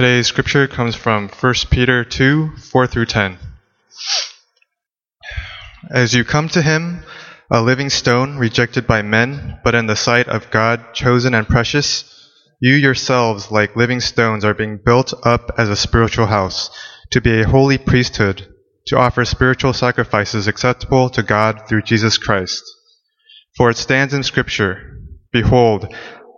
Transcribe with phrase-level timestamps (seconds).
[0.00, 3.36] Today's scripture comes from 1 Peter 2 4 through 10.
[5.90, 7.02] As you come to him,
[7.50, 12.30] a living stone rejected by men, but in the sight of God chosen and precious,
[12.62, 16.70] you yourselves, like living stones, are being built up as a spiritual house,
[17.10, 18.48] to be a holy priesthood,
[18.86, 22.62] to offer spiritual sacrifices acceptable to God through Jesus Christ.
[23.54, 24.96] For it stands in Scripture
[25.30, 25.94] Behold,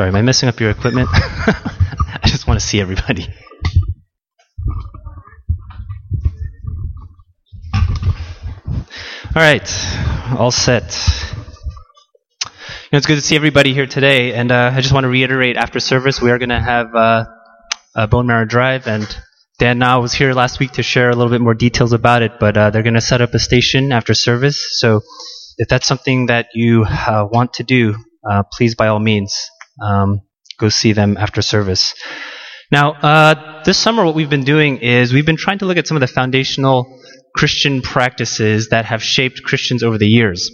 [0.00, 1.10] Sorry, am I messing up your equipment?
[1.12, 3.26] I just want to see everybody.
[9.26, 9.70] All right,
[10.38, 10.96] all set.
[12.44, 12.50] You
[12.92, 15.58] know, it's good to see everybody here today, and uh, I just want to reiterate
[15.58, 17.26] after service we are going to have uh,
[17.94, 19.06] a bone marrow drive, and
[19.58, 22.40] Dan now was here last week to share a little bit more details about it,
[22.40, 24.78] but uh, they're going to set up a station after service.
[24.80, 25.02] So
[25.58, 27.96] if that's something that you uh, want to do,
[28.26, 29.50] uh, please by all means
[29.82, 30.20] um,
[30.58, 31.94] go see them after service.
[32.70, 35.86] Now, uh, this summer, what we've been doing is we've been trying to look at
[35.86, 36.86] some of the foundational
[37.34, 40.50] Christian practices that have shaped Christians over the years.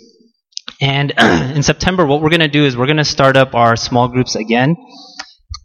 [0.81, 3.77] And in September, what we're going to do is we're going to start up our
[3.77, 4.77] small groups again.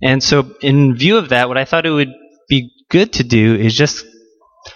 [0.01, 2.11] And so, in view of that, what I thought it would
[2.49, 4.05] be good to do is just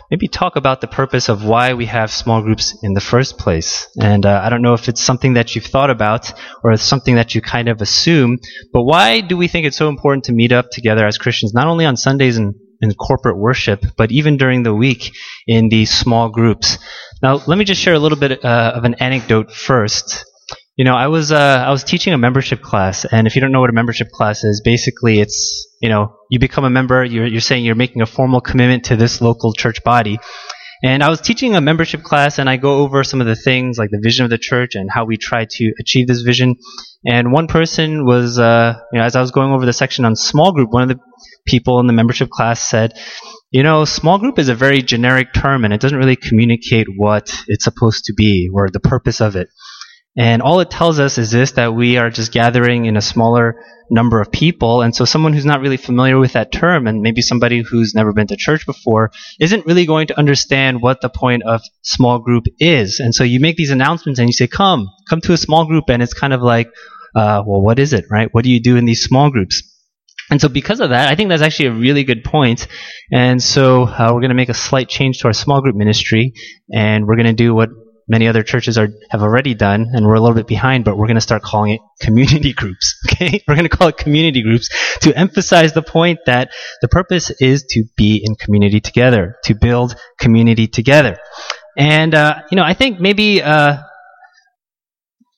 [0.09, 3.88] maybe talk about the purpose of why we have small groups in the first place.
[4.00, 7.35] And uh, I don't know if it's something that you've thought about or something that
[7.35, 8.40] you kind of assume,
[8.74, 11.68] but why do we think it's so important to meet up together as Christians, not
[11.68, 15.12] only on Sundays and in corporate worship, but even during the week
[15.47, 16.78] in these small groups?
[17.22, 20.25] Now, let me just share a little bit uh, of an anecdote first.
[20.78, 23.53] You know, I was uh, I was teaching a membership class, and if you don't
[23.53, 27.06] know what a membership class is, basically it's you know you become a member.
[27.06, 30.19] You're you're saying you're making a formal commitment to this local church body.
[30.84, 33.78] And I was teaching a membership class, and I go over some of the things
[33.78, 36.58] like the vision of the church and how we try to achieve this vision.
[37.06, 40.18] And one person was, uh, you know, as I was going over the section on
[40.18, 41.00] small group, one of the
[41.47, 42.94] people in the membership class said,
[43.50, 47.34] you know, small group is a very generic term, and it doesn't really communicate what
[47.47, 49.47] it's supposed to be or the purpose of it.
[50.17, 53.61] And all it tells us is this that we are just gathering in a smaller
[53.89, 54.81] number of people.
[54.81, 58.13] And so someone who's not really familiar with that term and maybe somebody who's never
[58.13, 62.45] been to church before isn't really going to understand what the point of small group
[62.59, 62.99] is.
[62.99, 65.85] And so you make these announcements and you say, come, come to a small group.
[65.89, 66.67] And it's kind of like,
[67.15, 68.29] uh, well, what is it, right?
[68.31, 69.63] What do you do in these small groups?
[70.31, 72.67] And so because of that, I think that's actually a really good point.
[73.11, 76.33] And so uh, we're going to make a slight change to our small group ministry
[76.73, 77.69] and we're going to do what
[78.07, 81.07] many other churches are have already done, and we're a little bit behind, but we're
[81.07, 82.95] going to start calling it community groups.
[83.16, 84.67] Okay, we're going to call it community groups
[85.01, 86.51] to emphasize the point that
[86.81, 91.17] the purpose is to be in community together, to build community together.
[91.77, 93.41] And uh, you know, I think maybe.
[93.41, 93.77] Uh,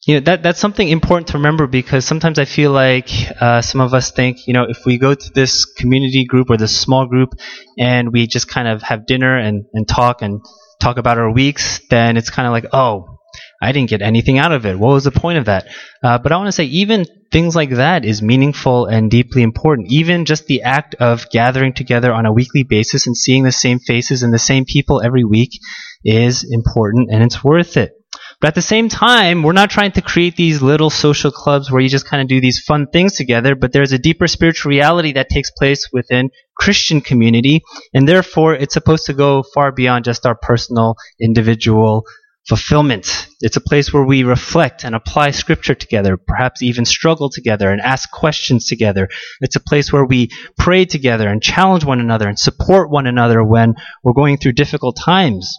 [0.08, 3.10] you know that that's something important to remember because sometimes I feel like
[3.42, 6.56] uh, some of us think you know if we go to this community group or
[6.56, 7.34] this small group
[7.78, 10.40] and we just kind of have dinner and, and talk and
[10.80, 13.18] talk about our weeks, then it's kind of like, oh,
[13.62, 14.78] I didn't get anything out of it.
[14.78, 15.68] What was the point of that?
[16.04, 19.92] Uh, but I want to say, even things like that is meaningful and deeply important.
[19.92, 23.80] Even just the act of gathering together on a weekly basis and seeing the same
[23.80, 25.60] faces and the same people every week
[26.04, 27.97] is important and it's worth it.
[28.40, 31.82] But at the same time, we're not trying to create these little social clubs where
[31.82, 35.14] you just kind of do these fun things together, but there's a deeper spiritual reality
[35.14, 37.64] that takes place within Christian community,
[37.96, 42.04] and therefore it's supposed to go far beyond just our personal, individual
[42.48, 43.28] fulfillment.
[43.42, 47.82] It's a place where we reflect and apply scripture together, perhaps even struggle together and
[47.82, 49.10] ask questions together.
[49.42, 53.44] It's a place where we pray together and challenge one another and support one another
[53.44, 53.74] when
[54.04, 55.58] we're going through difficult times.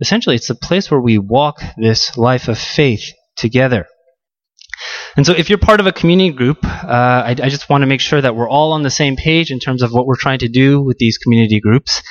[0.00, 3.86] Essentially, it's the place where we walk this life of faith together.
[5.16, 7.86] And so, if you're part of a community group, uh, I, I just want to
[7.86, 10.38] make sure that we're all on the same page in terms of what we're trying
[10.40, 12.02] to do with these community groups.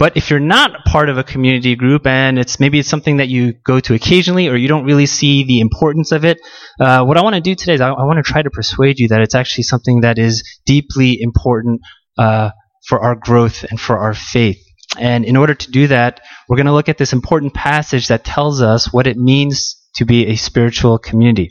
[0.00, 3.28] But if you're not part of a community group and it's maybe it's something that
[3.28, 6.38] you go to occasionally or you don't really see the importance of it,
[6.80, 8.98] uh, what I want to do today is I, I want to try to persuade
[8.98, 11.82] you that it's actually something that is deeply important
[12.16, 12.48] uh,
[12.86, 14.56] for our growth and for our faith.
[14.98, 18.24] And in order to do that, we're going to look at this important passage that
[18.24, 21.50] tells us what it means to be a spiritual community.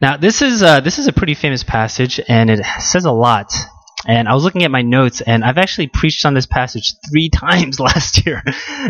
[0.00, 3.52] Now, this is uh, this is a pretty famous passage, and it says a lot.
[4.06, 7.28] And I was looking at my notes, and I've actually preached on this passage three
[7.34, 8.42] times last year.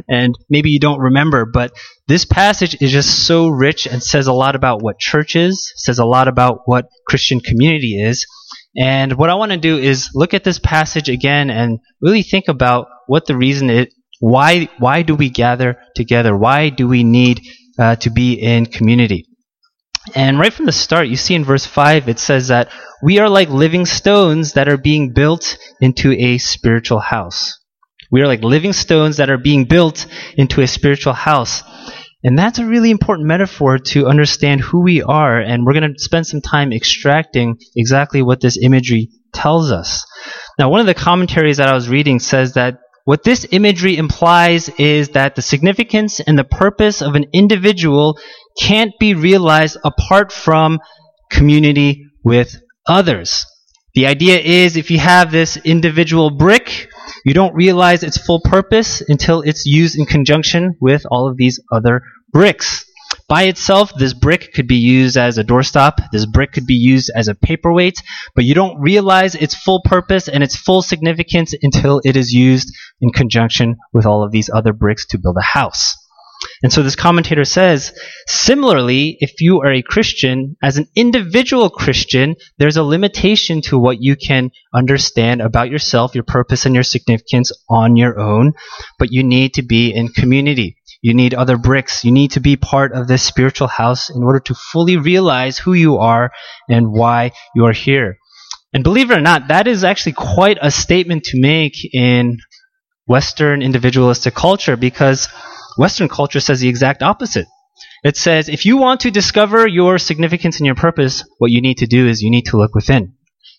[0.08, 1.72] and maybe you don't remember, but
[2.08, 5.98] this passage is just so rich and says a lot about what church is, says
[5.98, 8.26] a lot about what Christian community is.
[8.76, 12.48] And what I want to do is look at this passage again and really think
[12.48, 13.86] about what the reason is.
[14.20, 16.36] Why, why do we gather together?
[16.36, 17.40] Why do we need
[17.78, 19.26] uh, to be in community?
[20.14, 22.70] And right from the start, you see in verse 5, it says that
[23.02, 27.58] we are like living stones that are being built into a spiritual house.
[28.10, 30.06] We are like living stones that are being built
[30.36, 31.62] into a spiritual house.
[32.24, 36.02] And that's a really important metaphor to understand who we are, and we're going to
[36.02, 40.06] spend some time extracting exactly what this imagery tells us.
[40.58, 44.70] Now, one of the commentaries that I was reading says that what this imagery implies
[44.70, 48.18] is that the significance and the purpose of an individual
[48.58, 50.78] can't be realized apart from
[51.30, 52.56] community with
[52.86, 53.44] others.
[53.94, 56.88] The idea is if you have this individual brick,
[57.24, 61.60] you don't realize its full purpose until it's used in conjunction with all of these
[61.70, 62.02] other
[62.32, 62.84] bricks.
[63.28, 66.10] By itself, this brick could be used as a doorstop.
[66.10, 68.02] This brick could be used as a paperweight,
[68.34, 72.76] but you don't realize its full purpose and its full significance until it is used
[73.00, 75.96] in conjunction with all of these other bricks to build a house.
[76.62, 77.92] And so this commentator says,
[78.26, 84.00] similarly, if you are a Christian, as an individual Christian, there's a limitation to what
[84.00, 88.52] you can understand about yourself, your purpose, and your significance on your own,
[88.98, 90.76] but you need to be in community.
[91.02, 92.04] You need other bricks.
[92.04, 95.74] You need to be part of this spiritual house in order to fully realize who
[95.74, 96.32] you are
[96.68, 98.16] and why you are here.
[98.72, 102.38] And believe it or not, that is actually quite a statement to make in
[103.06, 105.28] Western individualistic culture because
[105.76, 107.46] Western culture says the exact opposite.
[108.02, 111.78] It says if you want to discover your significance and your purpose, what you need
[111.78, 113.14] to do is you need to look within.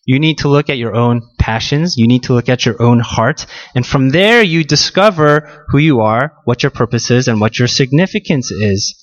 [0.06, 1.97] You need to look at your own passions.
[1.97, 3.47] You need to look at your own heart.
[3.73, 7.67] And from there, you discover who you are, what your purpose is, and what your
[7.67, 8.94] significance is.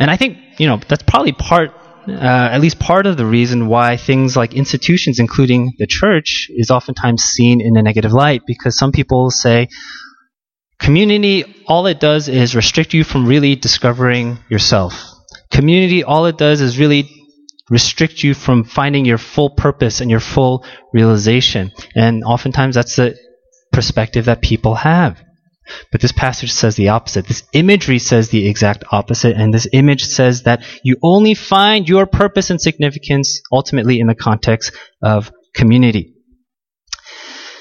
[0.00, 1.70] And I think, you know, that's probably part,
[2.08, 6.72] uh, at least part of the reason why things like institutions, including the church, is
[6.72, 9.68] oftentimes seen in a negative light, because some people say,
[10.78, 15.02] Community, all it does is restrict you from really discovering yourself.
[15.50, 17.10] Community, all it does is really
[17.70, 21.72] restrict you from finding your full purpose and your full realization.
[21.94, 23.16] And oftentimes that's the
[23.72, 25.22] perspective that people have.
[25.90, 27.26] But this passage says the opposite.
[27.26, 29.36] This imagery says the exact opposite.
[29.36, 34.14] And this image says that you only find your purpose and significance ultimately in the
[34.14, 36.14] context of community.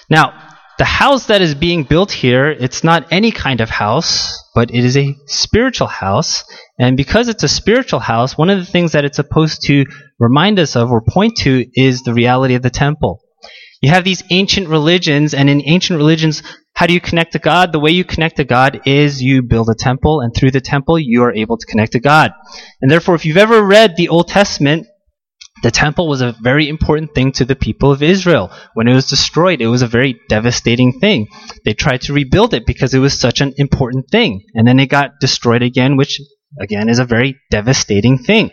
[0.07, 0.44] Now,
[0.77, 4.83] the house that is being built here, it's not any kind of house, but it
[4.83, 6.43] is a spiritual house.
[6.79, 9.85] And because it's a spiritual house, one of the things that it's supposed to
[10.19, 13.21] remind us of or point to is the reality of the temple.
[13.81, 16.41] You have these ancient religions, and in ancient religions,
[16.73, 17.71] how do you connect to God?
[17.71, 20.97] The way you connect to God is you build a temple, and through the temple,
[20.97, 22.31] you are able to connect to God.
[22.81, 24.87] And therefore, if you've ever read the Old Testament,
[25.65, 28.51] the temple was a very important thing to the people of Israel.
[28.75, 31.27] When it was destroyed, it was a very devastating thing.
[31.65, 34.43] They tried to rebuild it because it was such an important thing.
[34.53, 36.21] And then it got destroyed again, which
[36.61, 38.51] again is a very devastating thing.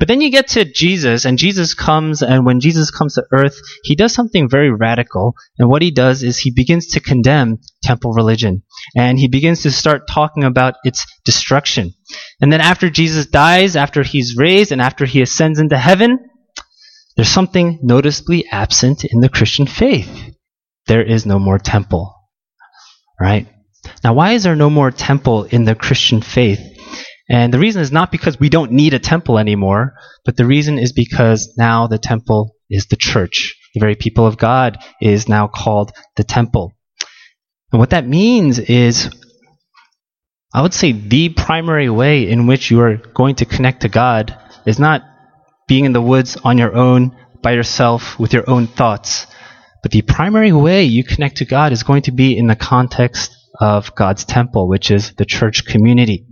[0.00, 3.60] But then you get to Jesus, and Jesus comes, and when Jesus comes to earth,
[3.84, 5.34] he does something very radical.
[5.58, 8.64] And what he does is he begins to condemn temple religion.
[8.96, 11.92] And he begins to start talking about its destruction.
[12.40, 16.18] And then after Jesus dies, after he's raised, and after he ascends into heaven,
[17.16, 20.36] there's something noticeably absent in the Christian faith.
[20.86, 22.14] There is no more temple.
[23.20, 23.46] Right?
[24.02, 26.60] Now, why is there no more temple in the Christian faith?
[27.28, 30.78] And the reason is not because we don't need a temple anymore, but the reason
[30.78, 33.54] is because now the temple is the church.
[33.74, 36.72] The very people of God is now called the temple.
[37.72, 39.10] And what that means is
[40.54, 44.36] I would say the primary way in which you are going to connect to God
[44.66, 45.02] is not
[45.72, 49.26] being in the woods on your own, by yourself, with your own thoughts.
[49.82, 53.34] But the primary way you connect to God is going to be in the context
[53.58, 56.26] of God's temple, which is the church community.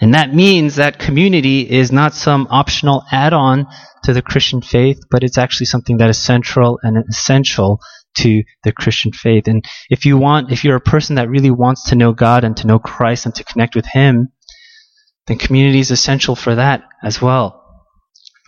[0.00, 3.66] And that means that community is not some optional add on
[4.04, 7.80] to the Christian faith, but it's actually something that is central and essential
[8.18, 9.48] to the Christian faith.
[9.48, 12.56] And if you want, if you're a person that really wants to know God and
[12.58, 14.28] to know Christ and to connect with Him,
[15.26, 17.59] then community is essential for that as well.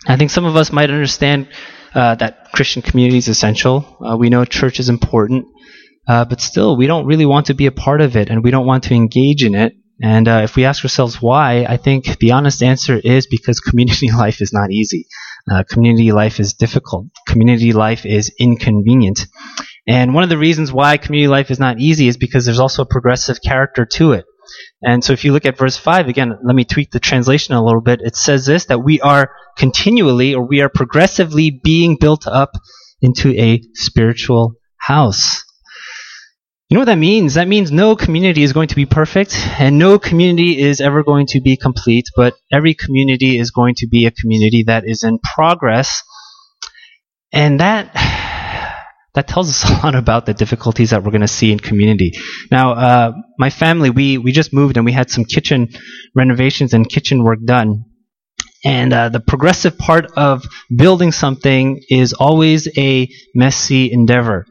[0.07, 1.47] I think some of us might understand
[1.93, 3.97] uh, that Christian community is essential.
[4.01, 5.45] Uh, we know church is important,
[6.07, 8.51] uh, but still, we don't really want to be a part of it, and we
[8.51, 9.73] don't want to engage in it.
[10.01, 14.11] And uh, if we ask ourselves why, I think the honest answer is because community
[14.11, 15.07] life is not easy.
[15.49, 17.07] Uh, community life is difficult.
[17.27, 19.27] Community life is inconvenient.
[19.87, 22.83] And one of the reasons why community life is not easy is because there's also
[22.83, 24.25] a progressive character to it.
[24.81, 27.63] And so if you look at verse 5, again, let me tweak the translation a
[27.63, 28.01] little bit.
[28.01, 32.51] It says this, that we are continually or we are progressively being built up
[33.01, 35.43] into a spiritual house.
[36.69, 37.35] You know what that means?
[37.35, 41.27] That means no community is going to be perfect and no community is ever going
[41.27, 45.19] to be complete, but every community is going to be a community that is in
[45.19, 46.01] progress.
[47.31, 47.91] And that
[49.13, 52.13] that tells us a lot about the difficulties that we're going to see in community.
[52.51, 55.69] Now, uh, my family, we, we just moved and we had some kitchen
[56.15, 57.85] renovations and kitchen work done.
[58.65, 64.45] And uh, the progressive part of building something is always a messy endeavor.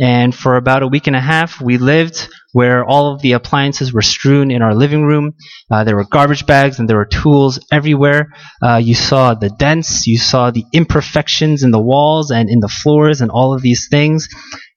[0.00, 3.92] And for about a week and a half, we lived where all of the appliances
[3.92, 5.34] were strewn in our living room.
[5.70, 8.28] Uh, there were garbage bags and there were tools everywhere.
[8.62, 12.68] Uh, you saw the dents, you saw the imperfections in the walls and in the
[12.68, 14.28] floors and all of these things.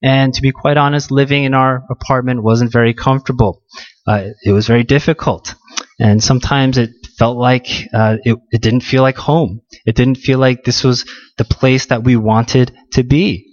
[0.03, 3.63] And to be quite honest, living in our apartment wasn't very comfortable.
[4.05, 5.55] Uh, it was very difficult.
[6.01, 6.89] And sometimes it
[7.19, 9.61] felt like uh, it, it didn't feel like home.
[9.85, 11.05] It didn't feel like this was
[11.37, 13.45] the place that we wanted to be.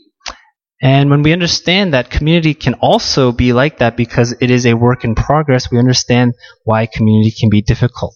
[0.81, 4.75] And when we understand that community can also be like that because it is a
[4.75, 6.33] work in progress, we understand
[6.65, 8.15] why community can be difficult.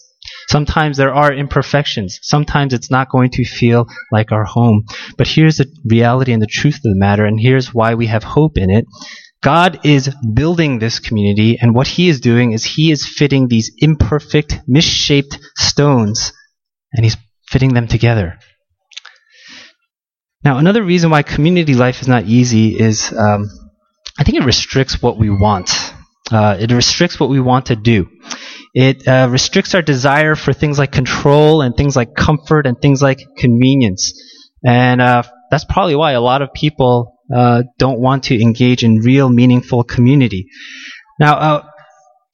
[0.48, 2.18] Sometimes there are imperfections.
[2.22, 4.84] Sometimes it's not going to feel like our home.
[5.18, 8.24] But here's the reality and the truth of the matter, and here's why we have
[8.24, 8.86] hope in it.
[9.42, 13.72] God is building this community, and what He is doing is He is fitting these
[13.78, 16.32] imperfect, misshaped stones,
[16.92, 17.16] and He's
[17.48, 18.38] fitting them together.
[20.44, 23.48] Now, another reason why community life is not easy is um,
[24.18, 25.70] I think it restricts what we want.
[26.30, 28.08] Uh, it restricts what we want to do.
[28.74, 33.02] It uh, restricts our desire for things like control and things like comfort and things
[33.02, 34.14] like convenience.
[34.64, 38.96] And uh, that's probably why a lot of people uh, don't want to engage in
[38.96, 40.48] real, meaningful community.
[41.18, 41.68] Now, uh,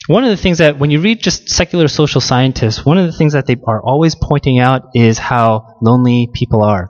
[0.07, 3.13] one of the things that when you read just secular social scientists, one of the
[3.13, 6.89] things that they are always pointing out is how lonely people are.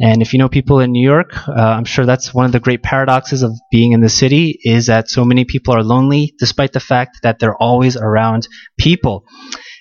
[0.00, 2.60] And if you know people in New York, uh, I'm sure that's one of the
[2.60, 6.72] great paradoxes of being in the city is that so many people are lonely despite
[6.72, 8.48] the fact that they're always around
[8.78, 9.24] people.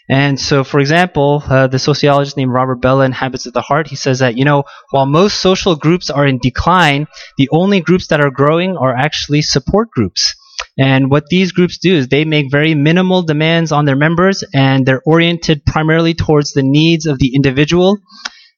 [0.09, 3.87] And so, for example, uh, the sociologist named Robert Bellah in Habits of the Heart,
[3.87, 7.07] he says that, you know, while most social groups are in decline,
[7.37, 10.35] the only groups that are growing are actually support groups.
[10.77, 14.85] And what these groups do is they make very minimal demands on their members and
[14.85, 17.99] they're oriented primarily towards the needs of the individual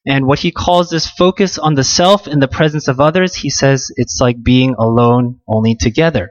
[0.08, 3.50] and what he calls this focus on the self in the presence of others, he
[3.50, 6.30] says it's like being alone only together.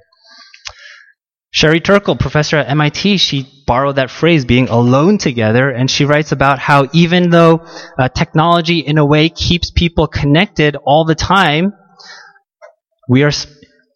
[1.57, 6.31] Sherry Turkle, professor at MIT, she borrowed that phrase, being alone together, and she writes
[6.31, 7.65] about how even though
[7.97, 11.73] uh, technology in a way keeps people connected all the time,
[13.09, 13.31] we are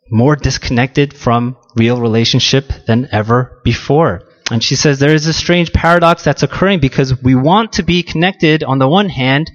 [0.09, 4.23] more disconnected from real relationship than ever before.
[4.49, 8.01] And she says there is a strange paradox that's occurring because we want to be
[8.01, 9.51] connected on the one hand,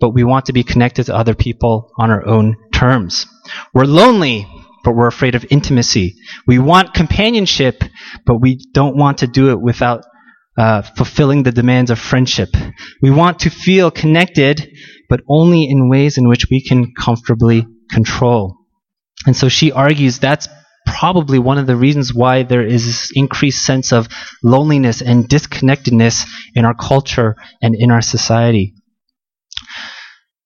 [0.00, 3.26] but we want to be connected to other people on our own terms.
[3.72, 4.48] We're lonely,
[4.84, 6.14] but we're afraid of intimacy.
[6.46, 7.82] We want companionship,
[8.26, 10.04] but we don't want to do it without
[10.56, 12.50] uh, fulfilling the demands of friendship.
[13.02, 14.70] We want to feel connected,
[15.08, 18.56] but only in ways in which we can comfortably control.
[19.26, 20.48] And so she argues that's
[20.86, 24.06] probably one of the reasons why there is this increased sense of
[24.42, 28.74] loneliness and disconnectedness in our culture and in our society.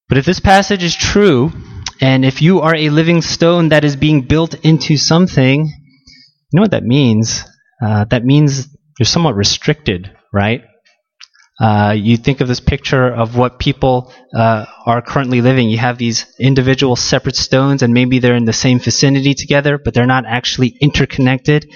[0.09, 1.53] But if this passage is true,
[2.01, 6.63] and if you are a living stone that is being built into something, you know
[6.63, 7.45] what that means?
[7.83, 10.63] Uh, that means you're somewhat restricted, right?
[11.61, 15.69] Uh, you think of this picture of what people uh, are currently living.
[15.69, 19.93] You have these individual separate stones, and maybe they're in the same vicinity together, but
[19.93, 21.67] they're not actually interconnected.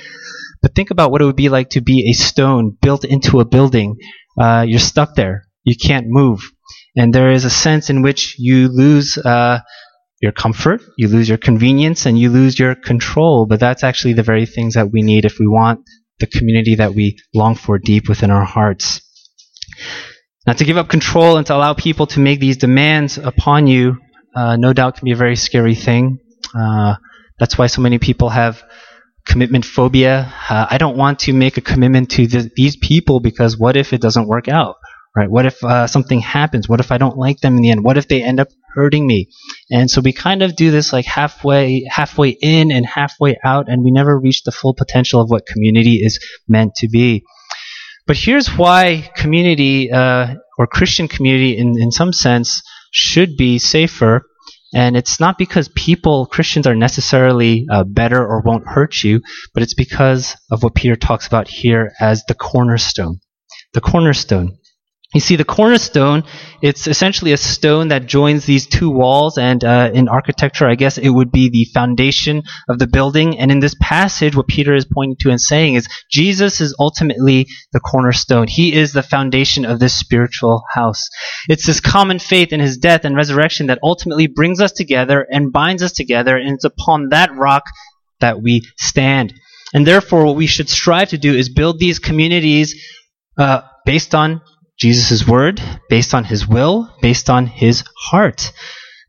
[0.62, 3.44] But think about what it would be like to be a stone built into a
[3.44, 3.96] building.
[4.40, 5.48] Uh, you're stuck there.
[5.64, 6.42] You can't move.
[6.96, 9.60] And there is a sense in which you lose uh,
[10.22, 13.46] your comfort, you lose your convenience, and you lose your control.
[13.46, 15.80] But that's actually the very things that we need if we want
[16.20, 19.00] the community that we long for deep within our hearts.
[20.46, 23.98] Now, to give up control and to allow people to make these demands upon you,
[24.34, 26.18] uh, no doubt can be a very scary thing.
[26.54, 26.94] Uh,
[27.38, 28.62] that's why so many people have
[29.26, 30.32] commitment phobia.
[30.48, 33.92] Uh, I don't want to make a commitment to th- these people because what if
[33.92, 34.76] it doesn't work out?
[35.14, 35.30] Right?
[35.30, 36.68] What if uh, something happens?
[36.68, 37.84] What if I don't like them in the end?
[37.84, 39.28] What if they end up hurting me?
[39.70, 43.84] And so we kind of do this like halfway, halfway in and halfway out, and
[43.84, 47.24] we never reach the full potential of what community is meant to be.
[48.06, 54.22] But here's why community uh, or Christian community, in in some sense, should be safer.
[54.74, 59.20] And it's not because people, Christians, are necessarily uh, better or won't hurt you,
[59.52, 63.20] but it's because of what Peter talks about here as the cornerstone.
[63.74, 64.56] The cornerstone.
[65.14, 66.24] You see, the cornerstone,
[66.62, 70.96] it's essentially a stone that joins these two walls, and uh, in architecture, I guess
[70.96, 73.38] it would be the foundation of the building.
[73.38, 77.46] And in this passage, what Peter is pointing to and saying is Jesus is ultimately
[77.72, 78.48] the cornerstone.
[78.48, 81.08] He is the foundation of this spiritual house.
[81.46, 85.52] It's this common faith in his death and resurrection that ultimately brings us together and
[85.52, 87.64] binds us together, and it's upon that rock
[88.20, 89.34] that we stand.
[89.74, 92.74] And therefore, what we should strive to do is build these communities
[93.36, 94.40] uh, based on
[94.82, 98.52] Jesus' word, based on his will, based on his heart.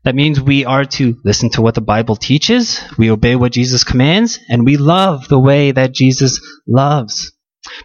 [0.04, 3.82] That means we are to listen to what the Bible teaches, we obey what Jesus
[3.82, 7.32] commands, and we love the way that Jesus loves.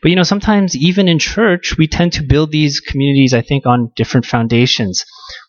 [0.04, 3.66] But you know, sometimes even in church, we tend to build these communities, I think,
[3.66, 5.04] on different foundations.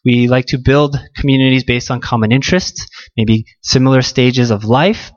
[0.07, 5.13] We like to build communities based on common interests, maybe similar stages of life.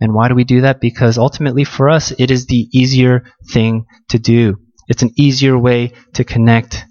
[0.00, 0.80] And why do we do that?
[0.80, 4.56] Because ultimately for us, it is the easier thing to do.
[4.88, 6.84] It's an easier way to connect.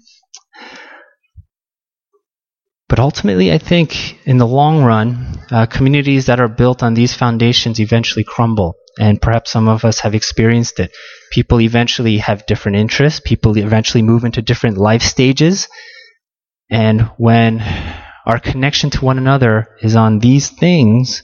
[2.88, 7.14] But ultimately, I think in the long run, uh, communities that are built on these
[7.14, 8.76] foundations eventually crumble.
[8.98, 10.92] And perhaps some of us have experienced it.
[11.32, 13.20] People eventually have different interests.
[13.24, 15.68] People eventually move into different life stages.
[16.70, 17.60] And when
[18.26, 21.22] our connection to one another is on these things,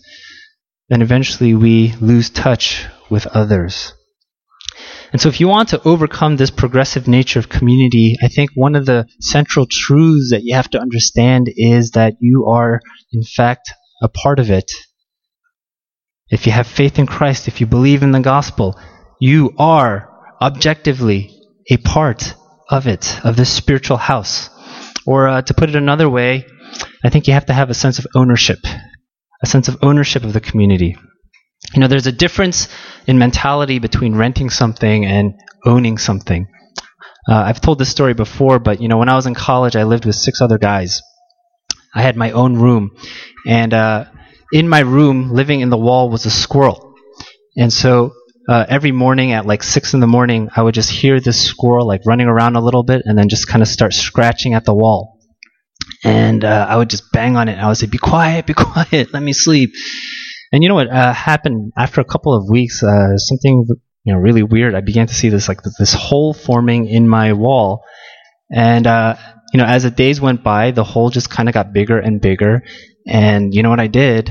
[0.88, 3.94] then eventually we lose touch with others.
[5.12, 8.76] And so if you want to overcome this progressive nature of community, I think one
[8.76, 12.80] of the central truths that you have to understand is that you are,
[13.12, 14.70] in fact, a part of it.
[16.28, 18.78] If you have faith in Christ, if you believe in the gospel,
[19.20, 20.08] you are
[20.40, 21.36] objectively
[21.68, 22.34] a part
[22.68, 24.48] of it, of this spiritual house.
[25.06, 26.46] Or uh, to put it another way,
[27.04, 28.60] I think you have to have a sense of ownership,
[29.42, 30.96] a sense of ownership of the community.
[31.74, 32.68] You know, there's a difference
[33.06, 36.48] in mentality between renting something and owning something.
[37.28, 39.84] Uh, I've told this story before, but you know, when I was in college, I
[39.84, 41.02] lived with six other guys.
[41.94, 42.96] I had my own room,
[43.46, 44.06] and uh,
[44.52, 46.94] in my room, living in the wall, was a squirrel.
[47.56, 48.12] And so
[48.48, 51.86] uh, every morning at like six in the morning, I would just hear this squirrel
[51.86, 54.74] like running around a little bit, and then just kind of start scratching at the
[54.74, 55.18] wall.
[56.04, 57.58] And uh, I would just bang on it.
[57.58, 59.70] I would say, "Be quiet, be quiet, let me sleep."
[60.52, 62.82] And you know what uh, happened after a couple of weeks?
[62.82, 63.66] Uh, something
[64.04, 64.74] you know really weird.
[64.74, 67.84] I began to see this like this hole forming in my wall,
[68.50, 69.16] and uh,
[69.52, 72.20] you know as the days went by, the hole just kind of got bigger and
[72.20, 72.62] bigger.
[73.06, 74.30] And you know what I did?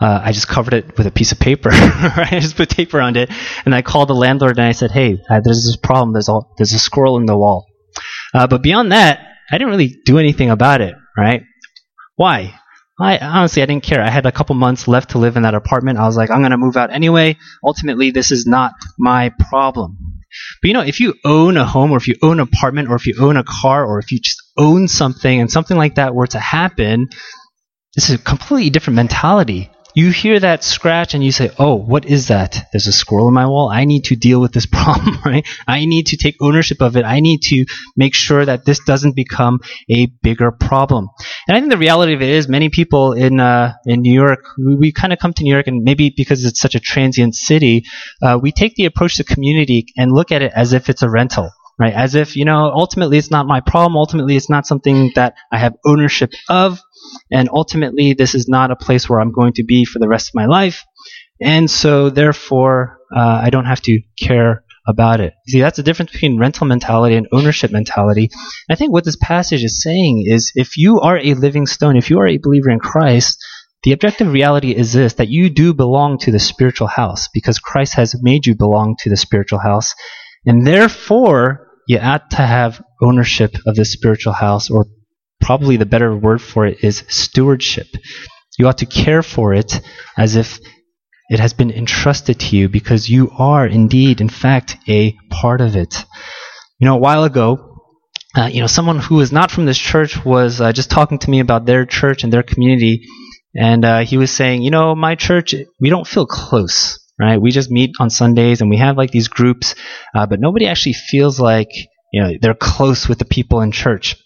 [0.00, 1.68] Uh, I just covered it with a piece of paper.
[1.70, 2.32] right?
[2.32, 3.30] I just put tape around it,
[3.64, 6.12] and I called the landlord and I said, "Hey, uh, there's this problem.
[6.14, 7.66] There's all there's a squirrel in the wall."
[8.32, 10.94] Uh, but beyond that, I didn't really do anything about it.
[11.16, 11.42] Right?
[12.16, 12.58] Why?
[12.98, 14.02] I honestly I didn't care.
[14.02, 15.98] I had a couple months left to live in that apartment.
[15.98, 17.36] I was like, I'm gonna move out anyway.
[17.62, 19.98] Ultimately, this is not my problem.
[20.62, 22.96] But you know, if you own a home or if you own an apartment or
[22.96, 26.14] if you own a car or if you just own something and something like that
[26.14, 27.08] were to happen,
[27.94, 32.04] this is a completely different mentality you hear that scratch and you say, oh, what
[32.04, 32.68] is that?
[32.70, 33.70] There's a squirrel in my wall.
[33.70, 35.48] I need to deal with this problem, right?
[35.66, 37.06] I need to take ownership of it.
[37.06, 37.64] I need to
[37.96, 41.08] make sure that this doesn't become a bigger problem.
[41.48, 44.44] And I think the reality of it is many people in, uh, in New York,
[44.58, 47.34] we, we kind of come to New York and maybe because it's such a transient
[47.34, 47.86] city,
[48.20, 51.08] uh, we take the approach to community and look at it as if it's a
[51.08, 51.92] rental right?
[51.92, 53.96] As if, you know, ultimately it's not my problem.
[53.96, 56.80] Ultimately it's not something that I have ownership of.
[57.30, 60.28] And ultimately, this is not a place where I'm going to be for the rest
[60.28, 60.84] of my life.
[61.40, 65.34] And so, therefore, uh, I don't have to care about it.
[65.48, 68.30] See, that's the difference between rental mentality and ownership mentality.
[68.70, 72.08] I think what this passage is saying is if you are a living stone, if
[72.08, 73.36] you are a believer in Christ,
[73.82, 77.94] the objective reality is this that you do belong to the spiritual house because Christ
[77.94, 79.94] has made you belong to the spiritual house.
[80.44, 84.86] And therefore, you ought to have ownership of the spiritual house, or
[85.40, 87.86] probably the better word for it is stewardship.
[88.58, 89.80] You ought to care for it
[90.16, 90.58] as if
[91.28, 95.76] it has been entrusted to you because you are indeed, in fact, a part of
[95.76, 96.04] it.
[96.78, 97.76] You know, a while ago,
[98.36, 101.30] uh, you know, someone who is not from this church was uh, just talking to
[101.30, 103.06] me about their church and their community,
[103.56, 107.40] and uh, he was saying, you know, my church, we don't feel close, right?
[107.40, 109.74] We just meet on Sundays and we have like these groups,
[110.14, 111.70] uh, but nobody actually feels like
[112.12, 114.16] you know they're close with the people in church.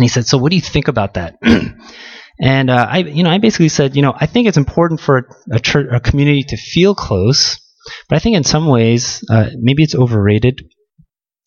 [0.00, 1.36] And he said, so what do you think about that?
[2.40, 5.28] and uh, I, you know, I basically said, you know, I think it's important for
[5.52, 7.60] a church, a community to feel close,
[8.08, 10.62] but I think in some ways uh, maybe it's overrated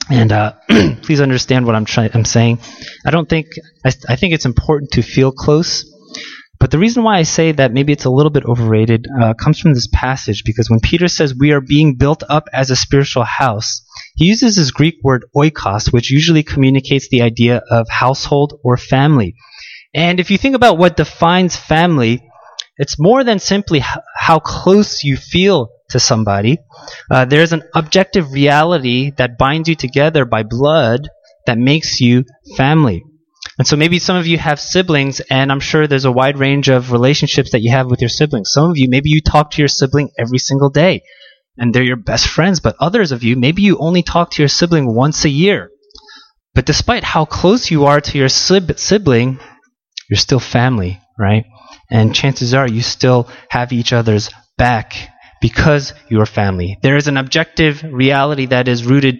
[0.07, 0.53] and uh,
[1.01, 1.87] please understand what I'm.
[2.13, 2.59] I'm saying.
[3.03, 3.47] I don't think
[3.83, 5.89] I, I, think it's important to feel close.
[6.59, 9.59] But the reason why I say that maybe it's a little bit overrated uh, comes
[9.59, 13.23] from this passage because when Peter says we are being built up as a spiritual
[13.23, 13.81] house,
[14.15, 19.35] he uses this Greek word oikos, which usually communicates the idea of household or family.
[19.93, 22.23] And if you think about what defines family,
[22.77, 23.81] it's more than simply
[24.15, 26.57] how close you feel to somebody.
[27.09, 31.07] Uh, there's an objective reality that binds you together by blood
[31.45, 32.23] that makes you
[32.57, 33.03] family.
[33.59, 36.69] And so maybe some of you have siblings, and I'm sure there's a wide range
[36.69, 38.51] of relationships that you have with your siblings.
[38.51, 41.03] Some of you, maybe you talk to your sibling every single day,
[41.57, 42.59] and they're your best friends.
[42.59, 45.69] But others of you, maybe you only talk to your sibling once a year.
[46.53, 49.39] But despite how close you are to your sibling,
[50.09, 51.45] you're still family, right?
[51.89, 54.93] And chances are you still have each other's back
[55.41, 56.77] because you are family.
[56.81, 59.19] There is an objective reality that is rooted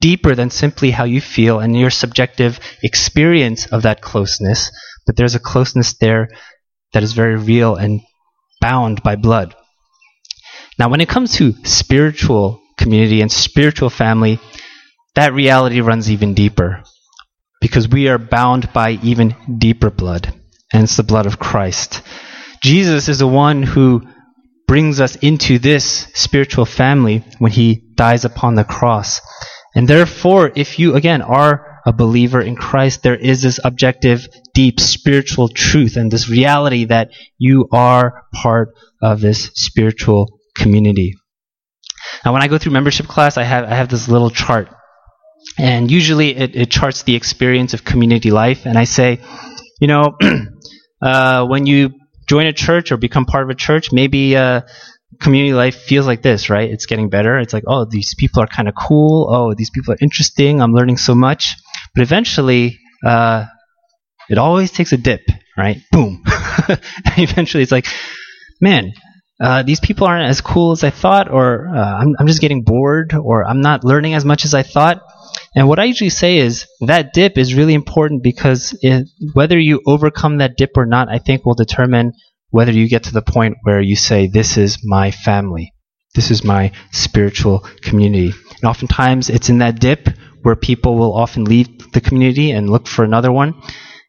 [0.00, 4.70] deeper than simply how you feel and your subjective experience of that closeness,
[5.06, 6.28] but there's a closeness there
[6.92, 8.00] that is very real and
[8.60, 9.54] bound by blood.
[10.78, 14.38] Now, when it comes to spiritual community and spiritual family,
[15.14, 16.84] that reality runs even deeper
[17.60, 20.32] because we are bound by even deeper blood,
[20.72, 22.02] and it's the blood of Christ.
[22.62, 24.06] Jesus is the one who
[24.68, 29.20] brings us into this spiritual family when he dies upon the cross.
[29.74, 34.78] And therefore, if you, again, are a believer in Christ, there is this objective, deep
[34.78, 41.14] spiritual truth and this reality that you are part of this spiritual community.
[42.24, 44.68] Now, when I go through membership class, I have, I have this little chart.
[45.58, 48.66] And usually it, it charts the experience of community life.
[48.66, 49.20] And I say,
[49.80, 50.16] you know,
[51.02, 51.90] uh, when you
[52.28, 54.62] join a church or become part of a church, maybe uh,
[55.20, 56.70] community life feels like this, right?
[56.70, 57.38] It's getting better.
[57.38, 59.28] It's like, oh, these people are kind of cool.
[59.30, 60.60] Oh, these people are interesting.
[60.60, 61.54] I'm learning so much.
[61.94, 63.46] But eventually, uh,
[64.28, 65.22] it always takes a dip,
[65.56, 65.78] right?
[65.90, 66.22] Boom.
[67.16, 67.86] eventually, it's like,
[68.60, 68.92] man,
[69.40, 72.62] uh, these people aren't as cool as I thought, or uh, I'm, I'm just getting
[72.62, 75.00] bored, or I'm not learning as much as I thought.
[75.54, 79.80] And what I usually say is that dip is really important because it, whether you
[79.86, 82.12] overcome that dip or not, I think will determine
[82.50, 85.72] whether you get to the point where you say, This is my family.
[86.14, 88.32] This is my spiritual community.
[88.60, 90.08] And oftentimes it's in that dip
[90.42, 93.54] where people will often leave the community and look for another one.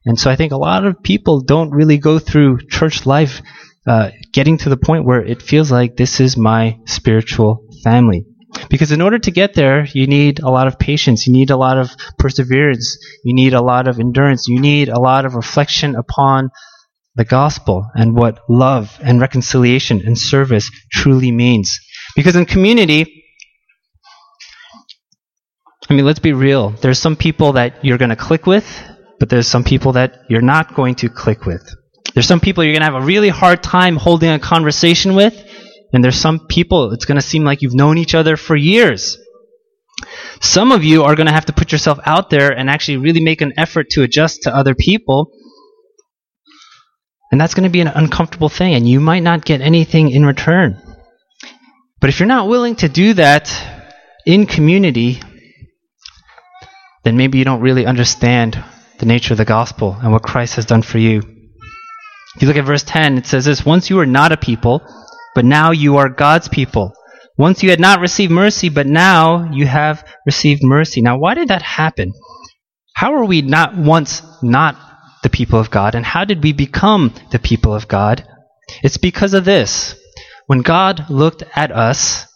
[0.05, 3.41] And so I think a lot of people don't really go through church life
[3.87, 8.25] uh, getting to the point where it feels like this is my spiritual family.
[8.69, 11.57] Because in order to get there, you need a lot of patience, you need a
[11.57, 15.95] lot of perseverance, you need a lot of endurance, you need a lot of reflection
[15.95, 16.49] upon
[17.15, 21.79] the gospel and what love and reconciliation and service truly means.
[22.15, 23.23] Because in community,
[25.89, 26.69] I mean, let's be real.
[26.69, 28.67] There's some people that you're going to click with,
[29.19, 31.73] but there's some people that you're not going to click with.
[32.19, 35.41] There's some people you're going to have a really hard time holding a conversation with,
[35.93, 39.17] and there's some people, it's going to seem like you've known each other for years.
[40.41, 43.23] Some of you are going to have to put yourself out there and actually really
[43.23, 45.31] make an effort to adjust to other people.
[47.31, 50.25] And that's going to be an uncomfortable thing, and you might not get anything in
[50.25, 50.77] return.
[52.01, 53.49] But if you're not willing to do that
[54.25, 55.21] in community,
[57.05, 58.61] then maybe you don't really understand
[58.97, 61.38] the nature of the gospel and what Christ has done for you.
[62.35, 64.81] If you look at verse 10, it says this Once you were not a people,
[65.35, 66.93] but now you are God's people.
[67.37, 71.01] Once you had not received mercy, but now you have received mercy.
[71.01, 72.13] Now, why did that happen?
[72.93, 74.75] How are we not once not
[75.23, 78.25] the people of God, and how did we become the people of God?
[78.83, 79.95] It's because of this.
[80.47, 82.27] When God looked at us,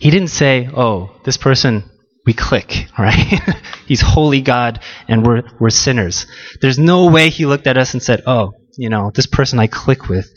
[0.00, 1.88] He didn't say, Oh, this person,
[2.26, 3.40] we click, right?
[3.86, 6.26] He's holy God and we're, we're sinners.
[6.60, 9.66] There's no way He looked at us and said, Oh, you know, this person I
[9.66, 10.30] click with.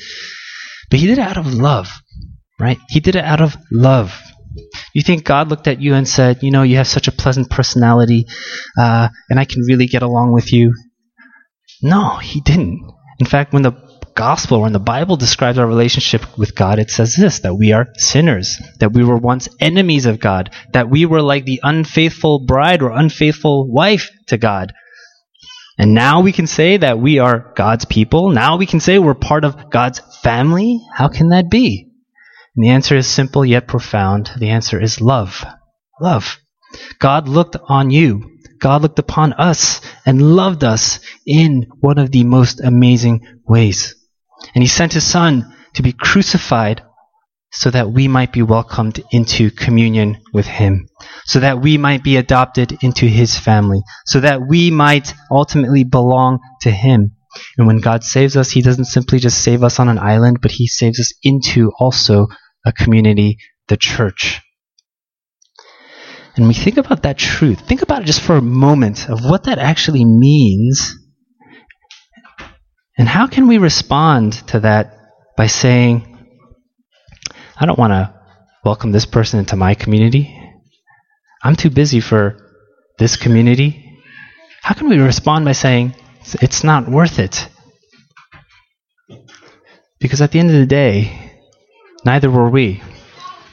[0.90, 1.90] But he did it out of love,
[2.60, 2.78] right?
[2.90, 4.20] He did it out of love.
[4.94, 7.50] You think God looked at you and said, you know, you have such a pleasant
[7.50, 8.26] personality,
[8.78, 10.74] uh, and I can really get along with you?
[11.82, 12.82] No, he didn't.
[13.20, 13.74] In fact, when the
[14.16, 17.88] gospel, when the Bible describes our relationship with God, it says this that we are
[17.98, 22.82] sinners, that we were once enemies of God, that we were like the unfaithful bride
[22.82, 24.74] or unfaithful wife to God.
[25.78, 28.32] And now we can say that we are God's people.
[28.32, 30.82] Now we can say we're part of God's family.
[30.94, 31.92] How can that be?
[32.56, 34.32] And the answer is simple yet profound.
[34.38, 35.46] The answer is love.
[36.02, 36.40] Love.
[37.00, 42.24] God looked on you God looked upon us and loved us in one of the
[42.24, 43.96] most amazing ways.
[44.54, 46.82] And he sent his son to be crucified
[47.52, 50.88] so that we might be welcomed into communion with him,
[51.26, 56.40] so that we might be adopted into his family, so that we might ultimately belong
[56.62, 57.16] to him.
[57.58, 60.52] And when God saves us, he doesn't simply just save us on an island, but
[60.52, 62.28] he saves us into also
[62.66, 64.42] a community, the church
[66.38, 69.46] and we think about that truth, think about it just for a moment of what
[69.46, 70.96] that actually means.
[72.96, 74.94] And how can we respond to that
[75.36, 76.17] by saying,
[77.60, 78.14] I don't want to
[78.64, 80.40] welcome this person into my community.
[81.44, 82.38] I'm too busy for
[83.00, 84.00] this community.
[84.62, 85.96] How can we respond by saying,
[86.42, 87.50] it's not worth it?
[90.00, 91.32] Because at the end of the day,
[92.06, 92.84] neither were we.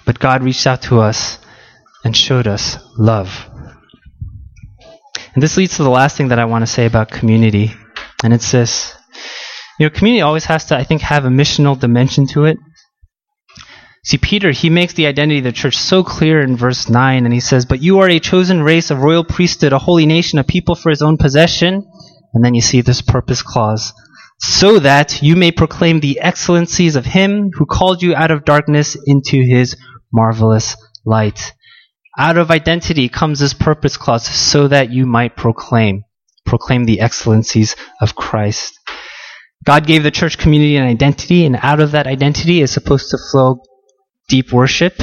[0.04, 1.38] But God reached out to us
[2.04, 3.48] and showed us love.
[5.34, 7.72] And this leads to the last thing that I want to say about community,
[8.22, 8.94] and it's this.
[9.78, 12.58] You know, community always has to, I think, have a missional dimension to it.
[14.04, 17.32] See, Peter, he makes the identity of the church so clear in verse 9, and
[17.32, 20.44] he says, But you are a chosen race, a royal priesthood, a holy nation, a
[20.44, 21.90] people for his own possession.
[22.34, 23.94] And then you see this purpose clause.
[24.40, 28.94] So that you may proclaim the excellencies of him who called you out of darkness
[29.06, 29.74] into his
[30.12, 31.54] marvelous light.
[32.18, 36.04] Out of identity comes this purpose clause so that you might proclaim,
[36.44, 38.78] proclaim the excellencies of Christ.
[39.64, 43.18] God gave the church community an identity, and out of that identity is supposed to
[43.30, 43.62] flow
[44.28, 44.94] deep worship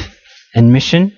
[0.56, 1.16] and mission.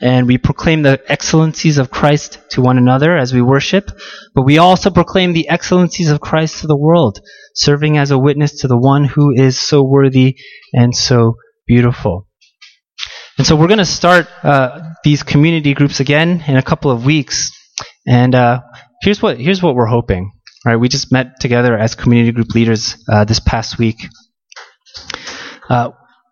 [0.00, 3.88] And we proclaim the excellencies of Christ to one another as we worship,
[4.34, 7.20] but we also proclaim the excellencies of Christ to the world,
[7.54, 10.36] serving as a witness to the one who is so worthy
[10.72, 11.36] and so
[11.68, 12.26] beautiful.
[13.38, 17.04] And so we're going to start uh, these community groups again in a couple of
[17.04, 17.50] weeks.
[18.06, 18.62] And uh,
[19.02, 20.32] here's what here's what we're hoping.
[20.64, 24.06] Right, we just met together as community group leaders uh, this past week.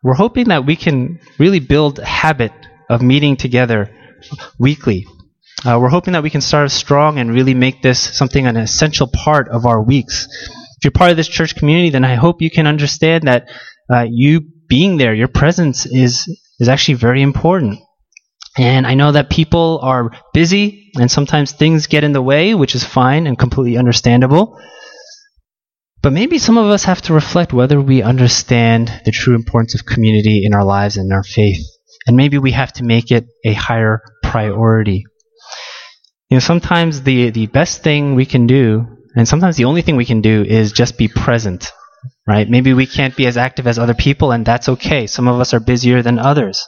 [0.03, 2.53] We're hoping that we can really build a habit
[2.89, 3.91] of meeting together
[4.59, 5.07] weekly.
[5.65, 9.09] Uh, we're hoping that we can start strong and really make this something an essential
[9.09, 10.27] part of our weeks.
[10.79, 13.51] If you're part of this church community, then I hope you can understand that
[13.93, 16.27] uh, you being there, your presence is
[16.59, 17.81] is actually very important.
[18.57, 22.75] And I know that people are busy and sometimes things get in the way, which
[22.75, 24.59] is fine and completely understandable.
[26.03, 29.85] But maybe some of us have to reflect whether we understand the true importance of
[29.85, 31.63] community in our lives and our faith.
[32.07, 35.05] And maybe we have to make it a higher priority.
[36.31, 39.97] You know, sometimes the, the best thing we can do, and sometimes the only thing
[39.97, 41.71] we can do, is just be present
[42.27, 42.49] right?
[42.49, 45.07] Maybe we can't be as active as other people, and that's okay.
[45.07, 46.67] Some of us are busier than others.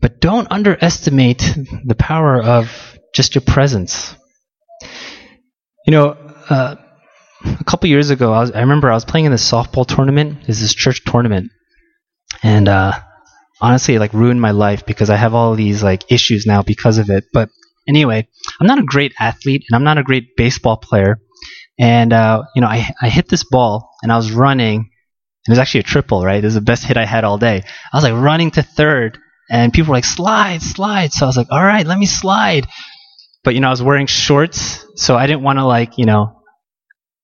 [0.00, 1.38] But don't underestimate
[1.84, 4.14] the power of just your presence.
[5.86, 6.08] You know,
[6.50, 6.76] uh,
[7.44, 10.38] a couple years ago, I, was, I, remember I was playing in this softball tournament.
[10.48, 11.50] It's this church tournament,
[12.42, 12.92] and uh,
[13.60, 16.98] honestly, it like ruined my life because I have all these like issues now because
[16.98, 17.24] of it.
[17.32, 17.50] But
[17.88, 18.28] anyway,
[18.60, 21.18] I'm not a great athlete, and I'm not a great baseball player.
[21.78, 24.90] And uh, you know, I I hit this ball and I was running.
[25.46, 26.42] And it was actually a triple, right?
[26.42, 27.62] It was the best hit I had all day.
[27.92, 29.18] I was like running to third,
[29.50, 32.66] and people were like, "Slide, slide." So I was like, "All right, let me slide."
[33.42, 36.40] But you know, I was wearing shorts, so I didn't want to like you know,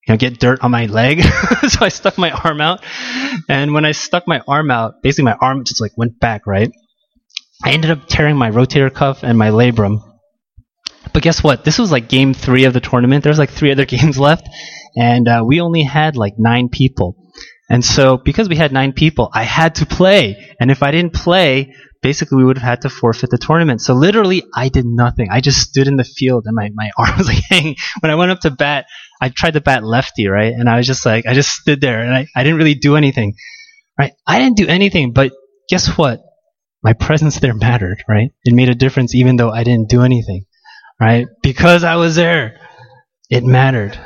[0.06, 1.22] you know, get dirt on my leg.
[1.68, 2.84] so I stuck my arm out,
[3.48, 6.70] and when I stuck my arm out, basically my arm just like went back, right?
[7.62, 10.02] I ended up tearing my rotator cuff and my labrum,
[11.12, 11.64] but guess what?
[11.64, 13.24] This was like game three of the tournament.
[13.24, 14.48] There's like three other games left,
[14.96, 17.16] and uh, we only had like nine people.
[17.68, 20.54] And so, because we had nine people, I had to play.
[20.58, 23.80] And if I didn't play, basically we would have had to forfeit the tournament.
[23.80, 25.28] So literally, I did nothing.
[25.30, 27.76] I just stood in the field, and my my arm was like hanging.
[28.00, 28.86] When I went up to bat,
[29.20, 30.52] I tried to bat lefty, right?
[30.52, 32.96] And I was just like, I just stood there, and I, I didn't really do
[32.96, 33.34] anything,
[33.98, 34.12] right?
[34.26, 35.32] I didn't do anything, but
[35.68, 36.20] guess what?
[36.82, 38.30] My presence there mattered, right?
[38.44, 40.46] It made a difference, even though I didn't do anything
[41.00, 41.26] right?
[41.42, 42.60] Because I was there,
[43.30, 43.98] it mattered.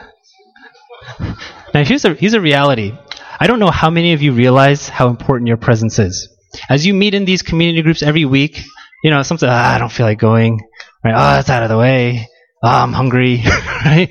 [1.74, 2.96] Now, here's a, here's a reality.
[3.38, 6.29] I don't know how many of you realize how important your presence is.
[6.70, 8.61] As you meet in these community groups every week,
[9.03, 10.61] you know, sometimes, ah, I don't feel like going.
[11.05, 11.14] Right?
[11.16, 12.29] Oh, it's out of the way.
[12.62, 13.42] Oh, I'm hungry.
[13.85, 14.11] right?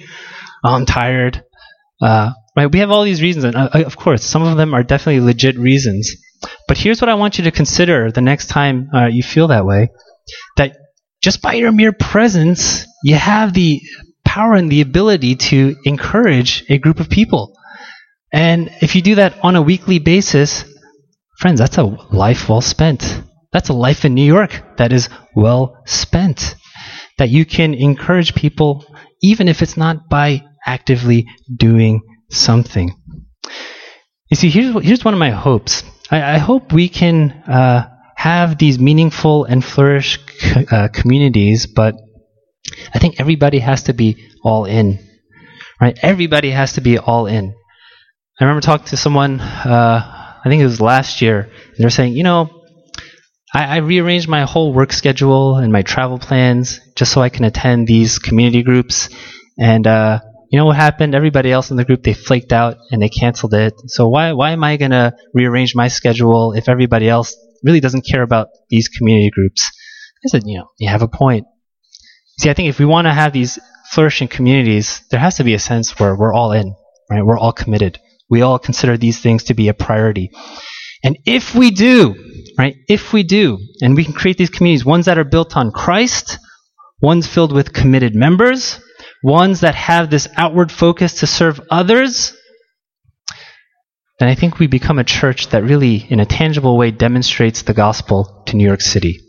[0.64, 1.44] Oh, I'm tired.
[2.02, 2.72] Uh, right?
[2.72, 5.58] We have all these reasons, and uh, of course, some of them are definitely legit
[5.58, 6.16] reasons.
[6.68, 9.66] But here's what I want you to consider the next time uh, you feel that
[9.66, 9.90] way:
[10.58, 10.78] that
[11.22, 13.82] just by your mere presence, you have the
[14.26, 17.56] power and the ability to encourage a group of people.
[18.32, 20.66] And if you do that on a weekly basis,
[21.40, 23.22] friends, that's a life well spent.
[23.52, 26.56] That's a life in New York that is well spent.
[27.20, 28.84] That you can encourage people
[29.22, 32.96] even if it's not by actively doing something.
[34.30, 35.84] You see, here's, here's one of my hopes.
[36.10, 40.20] I, I hope we can uh, have these meaningful and flourish
[40.72, 41.96] uh, communities, but
[42.94, 45.00] I think everybody has to be all in.
[45.80, 45.98] Right?
[46.02, 47.54] Everybody has to be all in.
[48.40, 52.14] I remember talking to someone, uh, I think it was last year, and they're saying,
[52.14, 52.64] you know,
[53.54, 57.46] I, I rearranged my whole work schedule and my travel plans just so I can
[57.46, 59.10] attend these community groups.
[59.60, 60.22] And uh,
[60.54, 61.16] you know what happened?
[61.16, 63.74] Everybody else in the group they flaked out and they canceled it.
[63.88, 68.22] So why why am I gonna rearrange my schedule if everybody else really doesn't care
[68.22, 69.68] about these community groups?
[70.24, 71.48] I said, you know, you have a point.
[72.38, 73.58] See, I think if we want to have these
[73.90, 76.76] flourishing communities, there has to be a sense where we're all in,
[77.10, 77.26] right?
[77.26, 78.00] We're all committed.
[78.30, 80.30] We all consider these things to be a priority.
[81.04, 82.14] And if we do,
[82.60, 85.72] right, if we do, and we can create these communities, ones that are built on
[85.72, 86.38] Christ,
[87.02, 88.80] ones filled with committed members,
[89.24, 92.36] ones that have this outward focus to serve others,
[94.20, 97.74] then I think we become a church that really, in a tangible way, demonstrates the
[97.74, 99.20] gospel to New York City.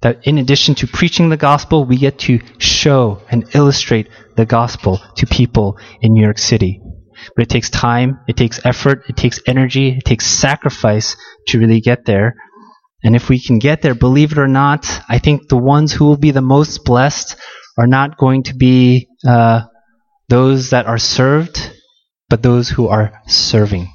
[0.00, 5.00] That in addition to preaching the gospel, we get to show and illustrate the gospel
[5.16, 6.80] to people in New York City.
[7.34, 11.16] But it takes time, it takes effort, it takes energy, it takes sacrifice
[11.48, 12.36] to really get there.
[13.02, 16.04] And if we can get there, believe it or not, I think the ones who
[16.04, 17.36] will be the most blessed
[17.78, 19.62] are not going to be uh,
[20.28, 21.72] those that are served,
[22.28, 23.92] but those who are serving.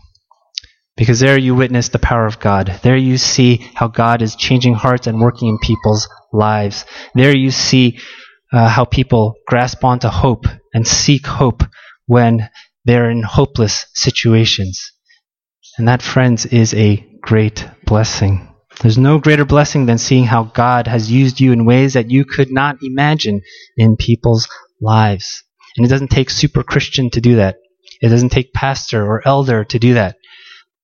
[0.96, 2.80] Because there you witness the power of God.
[2.84, 6.86] There you see how God is changing hearts and working in people's lives.
[7.13, 8.00] There you see
[8.54, 11.63] uh, how people grasp onto hope and seek hope
[12.06, 12.50] when
[12.86, 14.91] they're in hopeless situations.
[15.78, 18.53] And that, friends, is a great blessing.
[18.82, 22.26] There's no greater blessing than seeing how God has used you in ways that you
[22.26, 23.42] could not imagine
[23.78, 24.48] in people's
[24.82, 25.44] lives.
[25.78, 27.58] And it doesn't take super Christian to do that.
[28.02, 30.18] It doesn't take pastor or elder to do that.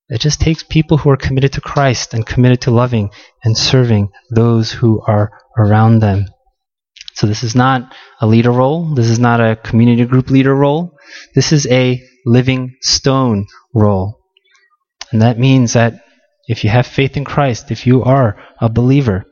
[0.07, 3.11] It just takes people who are committed to Christ and committed to loving
[3.43, 6.25] and serving those who are around them.
[7.13, 8.95] So this is not a leader role.
[8.95, 10.97] This is not a community group leader role.
[11.35, 14.19] This is a living stone role.
[15.11, 16.01] And that means that
[16.49, 19.23] if you have faith in Christ, if you are a believer,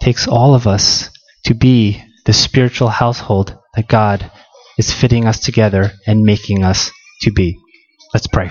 [0.00, 1.10] takes all of us
[1.46, 4.30] to be the spiritual household that God
[4.78, 6.90] is fitting us together and making us
[7.22, 7.58] to be.
[8.14, 8.46] Let's pray.